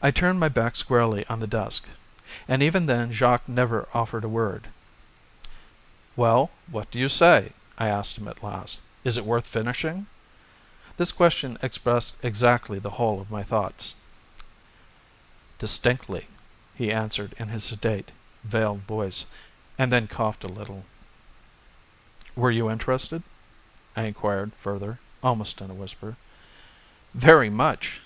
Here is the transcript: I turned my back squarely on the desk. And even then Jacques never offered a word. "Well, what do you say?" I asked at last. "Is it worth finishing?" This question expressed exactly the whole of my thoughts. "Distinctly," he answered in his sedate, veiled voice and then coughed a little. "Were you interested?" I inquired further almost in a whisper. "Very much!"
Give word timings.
I 0.00 0.12
turned 0.12 0.38
my 0.38 0.48
back 0.48 0.76
squarely 0.76 1.26
on 1.26 1.40
the 1.40 1.48
desk. 1.48 1.88
And 2.46 2.62
even 2.62 2.86
then 2.86 3.10
Jacques 3.12 3.48
never 3.48 3.88
offered 3.92 4.22
a 4.22 4.28
word. 4.28 4.68
"Well, 6.14 6.52
what 6.68 6.88
do 6.92 7.00
you 7.00 7.08
say?" 7.08 7.52
I 7.76 7.88
asked 7.88 8.16
at 8.16 8.42
last. 8.44 8.78
"Is 9.02 9.16
it 9.16 9.24
worth 9.24 9.48
finishing?" 9.48 10.06
This 10.98 11.10
question 11.10 11.58
expressed 11.62 12.14
exactly 12.22 12.78
the 12.78 12.90
whole 12.94 13.20
of 13.20 13.28
my 13.32 13.42
thoughts. 13.42 13.96
"Distinctly," 15.58 16.28
he 16.76 16.92
answered 16.92 17.34
in 17.36 17.48
his 17.48 17.64
sedate, 17.64 18.12
veiled 18.44 18.82
voice 18.82 19.26
and 19.76 19.90
then 19.90 20.06
coughed 20.06 20.44
a 20.44 20.46
little. 20.46 20.84
"Were 22.36 22.52
you 22.52 22.70
interested?" 22.70 23.24
I 23.96 24.02
inquired 24.02 24.52
further 24.60 25.00
almost 25.24 25.60
in 25.60 25.72
a 25.72 25.74
whisper. 25.74 26.16
"Very 27.14 27.50
much!" 27.50 28.00